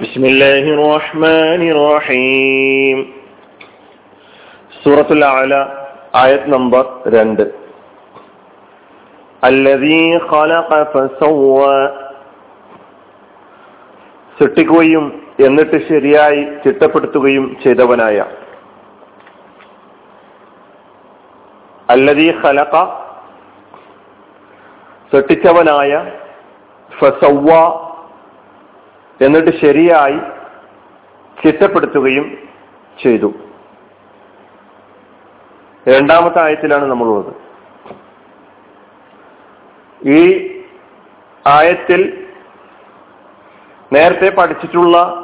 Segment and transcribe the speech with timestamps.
[0.00, 2.98] بسم الله الرحمن الرحيم
[4.84, 5.60] سورة الأعلى
[6.24, 7.52] آية نمبر 2
[9.42, 10.02] الذي
[10.32, 11.76] خلق فسوى
[14.38, 15.04] സൃഷ്ടിക്കുകയും
[15.44, 18.18] എന്നിട്ട് ശരിയായി ചിട്ടപ്പെടുത്തുകയും ചെയ്തവനായ
[21.88, 22.74] അല്ലതീ ഖലഖ
[25.12, 25.92] സൃഷ്ടിച്ചവനായ
[26.90, 27.52] ഫസവ്വ
[29.21, 30.19] എന്നിട്ട് ശരിയായി
[31.43, 32.37] ചിട്ടപ്പെടുത്തുകയും
[33.03, 33.33] ചെയ്തു.
[35.89, 37.33] രണ്ടാമത്തെ ആയത്തിലാണ് നമ്മളുള്ളത്.
[40.07, 40.51] ഈ
[41.47, 42.27] ആയത്തിൽ
[43.93, 45.17] നേരത്തെ പഠിച്ചിട്ടുള്ള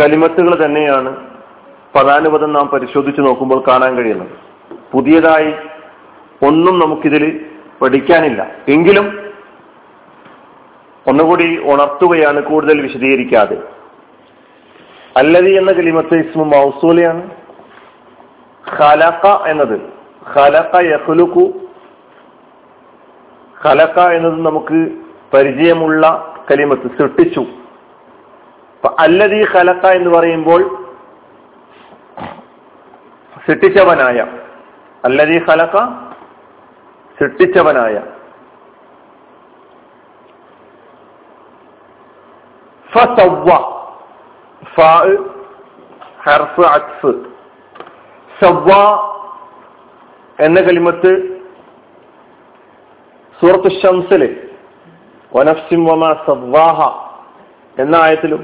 [0.00, 1.26] കലിമത്തുകൾ തന്നെയാണ്
[1.94, 4.28] പദാനുപദം നാം പരിശോധിച്ച് നോക്കുമ്പോൾ കാണാൻ കഴിയുന്നത്.
[4.92, 5.52] പുതിയതായി
[6.46, 7.46] ഒന്നും നമുക്കിതിൽ
[7.82, 8.50] പഠിക്കാനില്ല.
[8.68, 9.27] എങ്കിലും
[11.08, 13.58] ഒന്നുകൂടി ഉണർത്തുകയാണ് കൂടുതൽ വിശദീകരിക്കാതെ.
[15.16, 17.30] അല്ലതി എന്ന കലിമത്ത് ഇസ്മു മൗസൂലയാണ്.
[18.78, 19.80] ഖലഖ എന്നത്
[20.36, 21.44] ഖലഖ യഖ്ലുഖു
[23.66, 24.88] ഖലഖ എന്നത് നമുക്ക്
[25.34, 27.46] പരിചയമുള്ള കലിമത്ത് സൃഷ്ടിച്ചു.
[28.98, 30.84] അല്ലതി ഖലഖ എന്ന് പറയുമ്പോൾ
[33.46, 34.26] സൃഷ്ടിച്ചവനായ
[35.04, 35.84] അല്ലതി ഖലഖ
[37.20, 38.02] സൃഷ്ടിച്ചവനായ
[42.89, 43.51] ഫസവ്വ
[44.75, 44.89] ഫാ
[46.25, 47.11] ഹർഫ് അക്സ്
[48.35, 48.71] സവ്വ
[50.37, 51.11] എന്ന കലിമത്ത്
[53.39, 54.29] സൂറത്ത് ഷംസില്
[55.31, 56.79] വനഫ്സിം വമ സവ്വാഹ
[57.77, 58.41] എന്ന ആയത്തിലും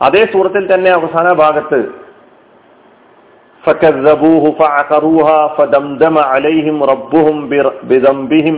[0.00, 1.80] അതേ സൂറത്തിൽ തന്നെ അവസാന ഭാഗത്ത്
[3.64, 7.36] فكذبوه فعقروها فدمدم عليهم ربهم
[7.88, 8.56] بذنبهم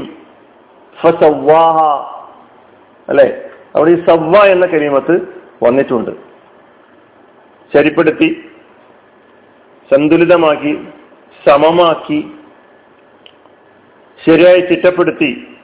[0.97, 1.93] فسواها
[3.09, 3.27] അല്ലേ
[3.76, 5.16] അവിടെ ഈ സവ്വ എന്ന കരീമത്ത്
[5.64, 6.12] വന്നിട്ടുണ്ട്.
[7.74, 8.50] ശരിപ്പെടുത്തി
[9.94, 10.88] സന്തുലിതമാക്കി
[11.48, 12.36] സമമാക്കി
[14.26, 15.58] ശരിയായി ചിട്ടപ്പെടുത്തി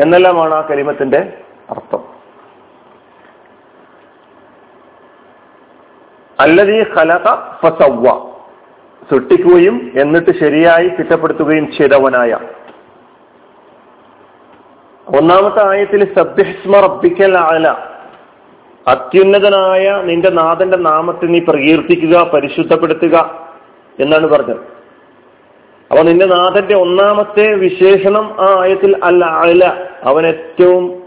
[0.00, 2.02] എന്നെല്ലാമാണ് ആ കലിമത്തിന്റെ അർത്ഥം.
[6.40, 7.24] അല്ലതീ ഖലക
[7.60, 8.30] ഫസവ്വ.
[9.10, 12.38] സൃഷ്ടിക്കുകയും എന്നിട്ട് ശരിയായി ചിട്ടപ്പെടുത്തുകയും ചെയ്തവനായ
[15.16, 17.68] ഒന്നാമത്തെ ആയത്തിൽ സബ്യഹ്സ്മ റബ്ബിക്കൽ ആല
[18.88, 23.46] അത്യുന്നതനായ നിന്റെ നാഥന്റെ നാമത്തെ നീ പ്രകീർത്തിക്കുക പരിശുദ്ധപ്പെടുത്തുക
[24.00, 24.56] എന്നാണ് പറഞ്ഞത്.
[25.90, 31.02] അപ്പൊ നിന്റെ നാഥന്റെ ഒന്നാമത്തെ വിശേഷണം ആ ആയത്തിൽ അല്ല അല അവൻ ഏറ്റവും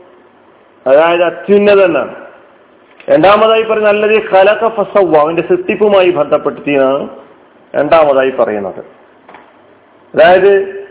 [0.87, 2.15] അതായത് അത്യുന്നതനാണ്.
[3.09, 7.09] രണ്ടാമതായി പറഞ്ഞ അല്ലെങ്കിൽ കലക ഫസവ അവന്റെ സൃഷ്ടിപ്പുമായി ബന്ധപ്പെടുത്തിയാണ്
[7.75, 8.85] രണ്ടാമതായി പറയുന്നത്.
[10.15, 10.82] അതായത്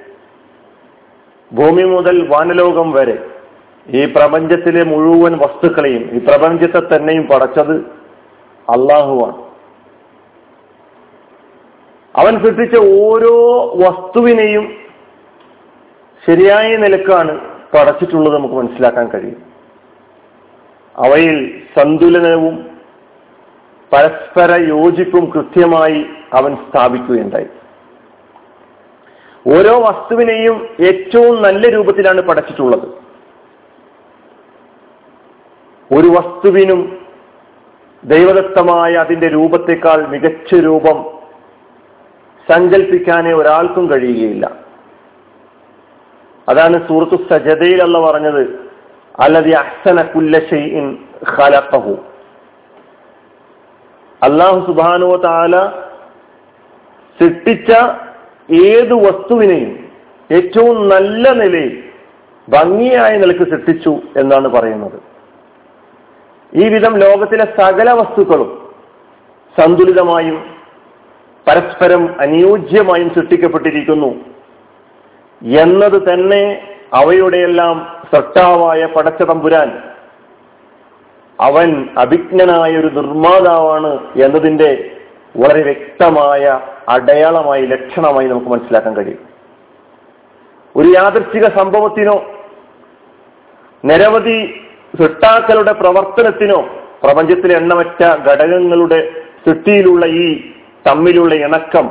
[1.52, 3.24] ഭൂമി മുതൽ വാനലോകം വരെ
[3.88, 7.76] ഈ പ്രപഞ്ചത്തിലെ മുഴുവൻ വസ്തുക്കളെയും ഈ പ്രപഞ്ചത്തെ തന്നെയും പടച്ചത്
[8.70, 9.42] അള്ളാഹുവാണ്.
[12.16, 13.34] അവൻ സൃഷ്ടിച്ച ഓരോ
[13.76, 14.74] വസ്തുവിനെയും
[16.26, 17.40] ശരിയായ നിലക്കാണ്
[17.74, 19.42] പടച്ചിട്ടുള്ളത് നമുക്ക് മനസ്സിലാക്കാൻ കഴിയും.
[20.96, 22.56] അവയിൽ സന്തുലനവും
[23.92, 27.46] പരസ്പര യോജിപ്പും കൃത്യമായി അവൻ സ്ഥാപിക്കുകയുണ്ടായി.
[29.46, 32.86] ഓരോ വസ്തുവിനെയും ഏറ്റവും നല്ല രൂപത്തിലാണ് പടച്ചിട്ടുള്ളത്.
[35.90, 36.98] ഒരു വസ്തുവിനും
[38.04, 40.98] ദൈവദത്തമായ അതിന്റെ രൂപത്തെക്കാൾ മികച്ച രൂപം
[42.48, 44.46] സങ്കല്പിക്കാനേ ഒരാൾക്കും കഴിയുകയില്ല.
[46.48, 48.42] അതാണ് സൂറത്തു സജതയിൽ അല്ല പറഞ്ഞത്
[49.20, 50.86] അല്ലതി അഹ്സന കുല്ല ഷൈഇൻ
[51.36, 51.94] ഖലഖഹു.
[54.22, 55.66] അള്ളാഹു സുബാനുവ താല
[57.20, 57.72] സൃഷ്ടിച്ച
[58.48, 59.72] ഏത് വസ്തുവിനെയും
[60.30, 61.82] ഏറ്റവും നല്ല നിലയിൽ
[62.48, 64.98] ഭംഗിയായ നിലയ്ക്ക് സൃഷ്ടിച്ചു എന്നാണ് പറയുന്നത്.
[66.52, 68.50] ഈ വിധം ലോകത്തിലെ സകല വസ്തുക്കളും
[69.56, 70.38] സന്തുലിതമായും
[71.46, 74.10] പരസ്പരം അനുയോജ്യമായും സൃഷ്ടിക്കപ്പെട്ടിരിക്കുന്നു
[75.42, 76.42] എന്നത് തന്നെ
[76.92, 77.76] അവയുടെയെല്ലാം
[78.12, 79.70] സൃഷ്ടാവായ പടച്ച തമ്പുരാൻ
[81.40, 85.00] അവൻ അഭിജ്ഞനായ ഒരു നിർമ്മാതാവാണ് എന്നതിന്റെ
[85.36, 89.20] വളരെ വ്യക്തമായ അടയാളമായി ലക്ഷണമായി നമുക്ക് മനസ്സിലാക്കാൻ കഴിയും.
[90.76, 92.22] ഒരു യാദൃച്ഛിക സംഭവത്തിനോ
[93.84, 94.38] നിരവധി
[94.98, 96.58] സൃഷ്ടാക്കളുടെ പ്രവർത്തനത്തിനോ
[97.02, 99.00] പ്രപഞ്ചത്തിലെ എണ്ണമറ്റ ഘടകങ്ങളുടെ
[99.44, 100.26] സൃഷ്ടിയിലുള്ള ഈ
[100.86, 101.86] തമ്മിലുള്ള ഇണക്കം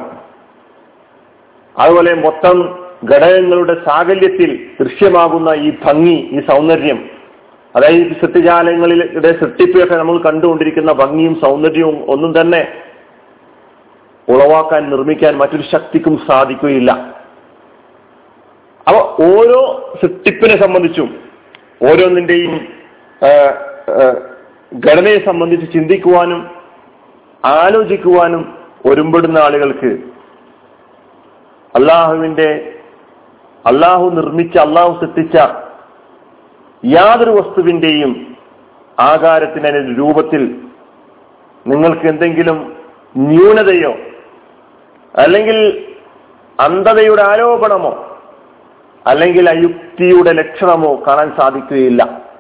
[1.76, 2.58] അതുപോലെ മൊത്തം
[3.06, 4.50] ഘടകങ്ങളുടെ സാകല്യത്തിൽ
[4.80, 7.10] ദൃശ്യമാകുന്ന ഈ ഭംഗി ഈ സൗന്ദര്യം
[7.76, 12.62] അതായത് സൃഷ്ടിജാലങ്ങളിലെ സൃഷ്ടിപ്പൊക്കെ നമ്മൾ കണ്ടുകൊണ്ടിരിക്കുന്ന ഭംഗിയും സൗന്ദര്യവും ഒന്നും തന്നെ
[14.28, 16.92] ഉളവാക്കാൻ നിർമ്മിക്കാൻ മറ്റൊരു ശക്തിക്കും സാധിക്കുകയില്ല.
[18.88, 21.10] അപ്പൊ ഓരോ സൃഷ്ടിപ്പിനെ സംബന്ധിച്ചും
[21.88, 22.54] ഓരോന്നിന്റെയും
[24.86, 26.50] ഘടനയെ സംബന്ധിച്ച് ചിന്തിക്കുവാനും
[27.46, 29.92] ആലോചിക്കുവാനും ഒരുമ്പെടുന്ന ആളുകൾക്ക്
[31.76, 32.78] അള്ളാഹുവിന്റെ
[33.66, 35.38] അള്ളാഹു നിർമ്മിച്ച അള്ളാഹു സൃഷ്ടിച്ച
[36.86, 38.38] യാതൊരു വസ്തുവിന്റെയും
[39.00, 40.44] ആകാരത്തിന് രൂപത്തിൽ
[41.68, 42.78] നിങ്ങൾക്ക് എന്തെങ്കിലും
[43.16, 43.94] ന്യൂനതയോ
[45.20, 45.88] അല്ലെങ്കിൽ
[46.60, 48.20] അന്ധതയുടെ ആരോപണമോ
[49.08, 52.32] അല്ലെങ്കിൽ അയുക്തിയുടെ ലക്ഷണമോ കാണാൻ സാധിക്കുകയില്ല.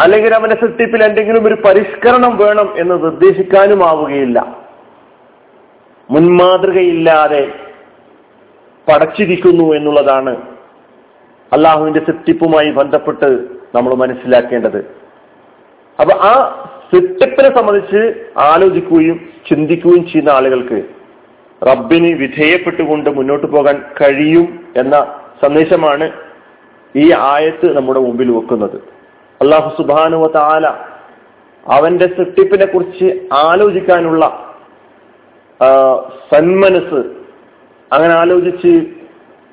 [0.00, 4.56] അല്ലെങ്കിൽ അവന്റെ സൃഷ്ടിപ്പിൽ എന്തെങ്കിലും ഒരു പരിഷ്കരണം വേണം എന്ന് നിർദ്ദേശിക്കാനുമാവുകയില്ല
[6.10, 7.52] മുൻമാതൃകയില്ലാതെ
[8.88, 10.36] പടച്ചിരിക്കുന്നു എന്നുള്ളതാണ്
[11.52, 14.97] അള്ളാഹുവിന്റെ സൃഷ്ടിപ്പുമായി ബന്ധപ്പെട്ട് നമ്മൾ മനസ്സിലാക്കേണ്ടത്.
[15.98, 16.32] അപ്പൊ ആ
[16.90, 18.00] സൃഷ്ടിപ്പിനെ സംബന്ധിച്ച്
[18.36, 19.16] ആലോചിക്കുകയും
[19.46, 20.78] ചിന്തിക്കുകയും ചെയ്യുന്ന ആളുകൾക്ക്
[21.62, 24.46] റബ്ബിന് വിധേയപ്പെട്ടുകൊണ്ട് മുന്നോട്ട് പോകാൻ കഴിയും
[24.76, 24.96] എന്ന
[25.42, 26.06] സന്ദേശമാണ്
[26.94, 28.76] ഈ ആയത്ത് നമ്മുടെ മുമ്പിൽ വെക്കുന്നത്.
[29.40, 30.66] അള്ളാഹു സുബാനുവ താല
[31.66, 34.24] അവന്റെ സൃഷ്ടിപ്പിനെ കുറിച്ച് ആലോചിക്കാനുള്ള
[36.30, 37.00] സന്മനസ്
[37.92, 38.72] അങ്ങനെ ആലോചിച്ച്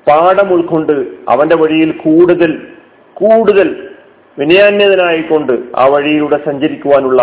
[0.07, 0.95] പാഠം ഉൾക്കൊണ്ട്
[1.29, 2.51] അവന്റെ വഴിയിൽ കൂടുതൽ
[3.13, 3.84] കൂടുതൽ
[4.39, 7.21] വിനയാന്യതനായിക്കൊണ്ട് ആ വഴിയിലൂടെ സഞ്ചരിക്കുവാനുള്ള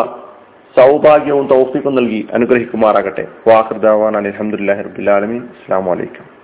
[0.76, 3.24] സൗഭാഗ്യവും തൗഫീഖും നൽകി അനുഗ്രഹിക്കുമാറാകട്ടെ.
[3.48, 6.41] വാഹൃദാവാൻ അലഹമുല്ലാ റബുലാലമീൻ അസ്സാം വലൈക്കും